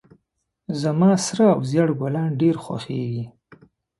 زما 0.81 1.11
سره 1.25 1.45
او 1.53 1.59
زیړ 1.69 1.87
ګلان 1.99 2.29
ډیر 2.41 2.55
خوښیږي 2.63 3.25